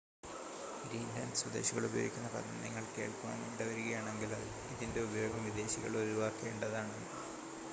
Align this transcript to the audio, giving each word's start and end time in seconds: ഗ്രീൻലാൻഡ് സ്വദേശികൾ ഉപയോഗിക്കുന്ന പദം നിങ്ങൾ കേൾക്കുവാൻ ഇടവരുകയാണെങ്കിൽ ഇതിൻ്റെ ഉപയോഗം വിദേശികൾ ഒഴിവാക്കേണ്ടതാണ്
ഗ്രീൻലാൻഡ് 0.83 1.39
സ്വദേശികൾ 1.41 1.83
ഉപയോഗിക്കുന്ന 1.87 2.29
പദം 2.29 2.55
നിങ്ങൾ 2.63 2.85
കേൾക്കുവാൻ 2.95 3.37
ഇടവരുകയാണെങ്കിൽ 3.49 4.33
ഇതിൻ്റെ 4.73 5.01
ഉപയോഗം 5.07 5.43
വിദേശികൾ 5.49 5.93
ഒഴിവാക്കേണ്ടതാണ് 6.01 6.97